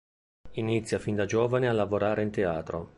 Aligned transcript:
Inizia 0.53 0.97
fin 0.97 1.13
da 1.13 1.25
giovane 1.25 1.67
a 1.69 1.73
lavorare 1.73 2.23
in 2.23 2.31
teatro. 2.31 2.89